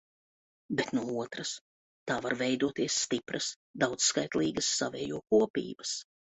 [0.77, 1.51] Bet no otras–
[2.11, 3.51] tā var veidoties stipras,
[3.85, 5.95] daudzskaitlīgas savējo kopības.